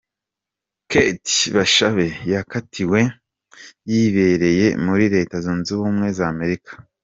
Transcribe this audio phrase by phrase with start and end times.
[0.91, 2.99] Kate Bashabe yakatiwe
[3.91, 6.71] yibereye muri Leta Zunze Ubumwe za Amerika.